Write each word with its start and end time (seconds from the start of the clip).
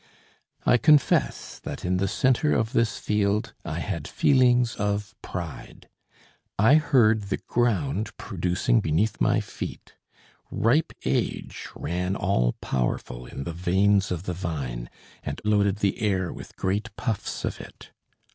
I 0.65 0.77
confess 0.77 1.59
that 1.59 1.85
in 1.85 1.97
the 1.97 2.07
centre 2.07 2.53
of 2.55 2.73
this 2.73 2.97
field, 2.97 3.53
I 3.63 3.77
had 3.77 4.07
feelings 4.07 4.73
of 4.77 5.13
pride. 5.21 5.89
I 6.57 6.73
heard 6.81 7.25
the 7.25 7.37
ground 7.37 8.09
producing 8.17 8.79
beneath 8.79 9.21
my 9.21 9.41
feet; 9.41 9.93
ripe 10.49 10.91
age 11.05 11.67
ran 11.75 12.15
all 12.15 12.53
powerful 12.61 13.27
in 13.27 13.43
the 13.43 13.53
veins 13.53 14.09
of 14.09 14.23
the 14.23 14.33
vine, 14.33 14.89
and 15.21 15.39
loaded 15.45 15.75
the 15.75 15.99
air 16.01 16.33
with 16.33 16.55
great 16.55 16.89
puffs 16.95 17.45
of 17.45 17.61
it. 17.61 17.91